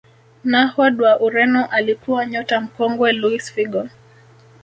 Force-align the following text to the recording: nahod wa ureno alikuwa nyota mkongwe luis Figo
nahod 0.43 1.01
wa 1.01 1.19
ureno 1.21 1.65
alikuwa 1.65 2.25
nyota 2.25 2.61
mkongwe 2.61 3.11
luis 3.13 3.53
Figo 3.53 3.87